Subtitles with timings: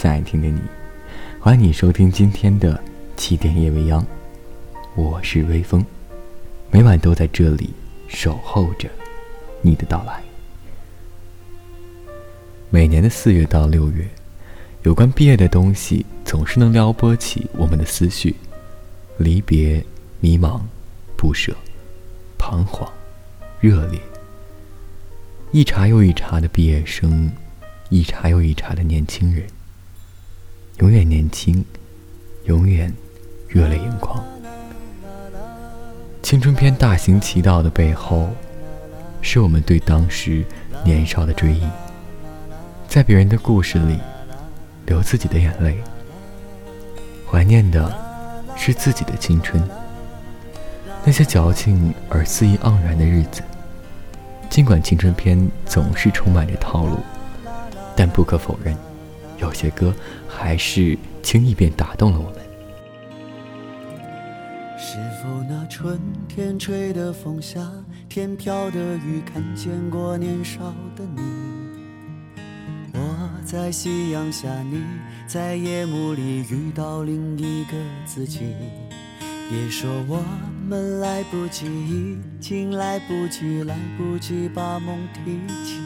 [0.00, 0.58] 在听的你，
[1.38, 2.82] 欢迎你收听今天的
[3.18, 4.02] 七点夜未央，
[4.94, 5.84] 我是微风，
[6.70, 7.68] 每晚都在这里
[8.08, 8.88] 守候着
[9.60, 10.22] 你的到来。
[12.70, 14.08] 每年的四月到六月，
[14.84, 18.34] 有关毕业的东西总是能撩拨起我们的思绪，
[19.18, 19.84] 离别、
[20.20, 20.62] 迷茫、
[21.14, 21.54] 不舍、
[22.38, 22.90] 彷徨、
[23.60, 24.00] 热烈。
[25.52, 27.30] 一茬又一茬的毕业生，
[27.90, 29.44] 一茬又一茬的年轻人，
[30.80, 31.62] 永远年轻，
[32.44, 32.90] 永远
[33.46, 34.24] 热泪盈眶。
[36.22, 38.30] 青春片大行其道的背后，
[39.20, 40.42] 是我们对当时
[40.82, 41.68] 年少的追忆，
[42.88, 43.98] 在别人的故事里
[44.86, 45.76] 流自己的眼泪，
[47.30, 47.94] 怀念的
[48.56, 49.62] 是自己的青春，
[51.04, 53.42] 那些矫情而肆意盎然的日子。
[54.48, 57.00] 尽管青春片总是充满着套路，
[57.94, 58.74] 但不可否认，
[59.40, 59.94] 有些歌
[60.28, 62.40] 还是轻易便打动了我们。
[64.78, 67.60] 是否那春天吹的风下，
[68.08, 71.22] 天飘的雨，看见过年少的你？
[72.92, 74.82] 我在夕阳下，你
[75.26, 77.72] 在夜幕里遇到另一个
[78.04, 78.54] 自己。
[79.48, 80.22] 别说我
[80.68, 85.80] 们来不及，已经来不及，来不及把梦提起。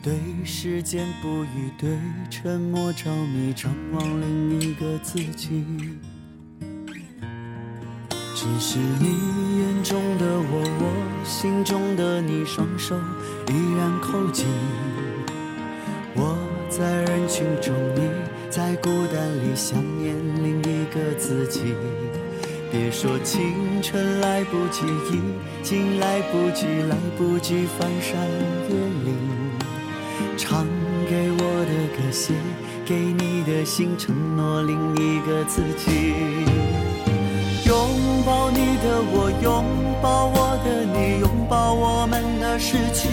[0.00, 1.90] 对时间不语，对
[2.30, 5.64] 沉默着迷，张望另一个自己。
[8.34, 12.96] 只是你眼中的我，我心中的你，双手
[13.48, 14.46] 依然扣紧。
[16.14, 16.38] 我
[16.70, 18.08] 在人群中，你
[18.48, 21.74] 在孤单里想念另一个自己。
[22.70, 25.20] 别说青春来不及，已
[25.64, 28.16] 经来不及，来不及翻山
[28.70, 29.47] 越岭。
[30.38, 30.64] 唱
[31.10, 32.32] 给我的歌，写
[32.86, 36.14] 给你的信，承诺另一个自己。
[37.66, 37.74] 拥
[38.24, 39.64] 抱你的我，拥
[40.00, 43.08] 抱我的你，拥抱我们的失去。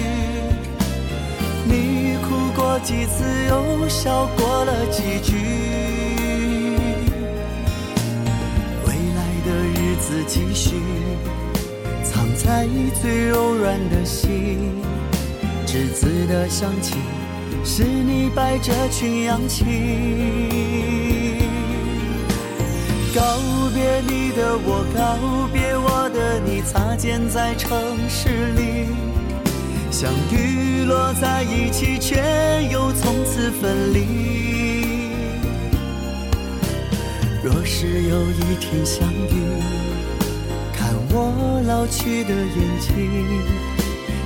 [1.65, 5.35] 你哭过几次，又笑过了几句。
[8.85, 10.75] 未来的日子继续
[12.03, 12.67] 藏在
[13.01, 14.79] 最柔软的心，
[15.75, 16.95] 栀子的香气
[17.65, 19.65] 是你摆着群氧气。
[23.13, 23.21] 告
[23.73, 27.69] 别你的我，告别我的你，擦肩在城
[28.07, 28.87] 市里，
[29.91, 32.23] 相遇落在一起，却
[32.71, 35.09] 又从此分离。
[37.43, 39.43] 若是有一天相遇。
[40.71, 42.93] 看我老去的眼睛，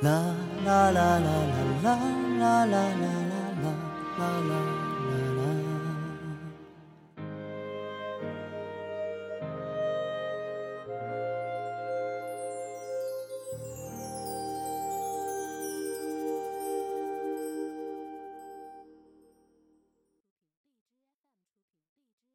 [0.00, 1.98] 啦啦啦啦啦啦
[2.38, 3.08] 啦啦啦
[3.62, 3.74] 啦
[4.18, 4.83] 啦啦。